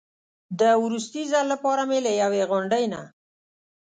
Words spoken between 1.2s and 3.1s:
ځل لپاره مې له یوې غونډۍ نه.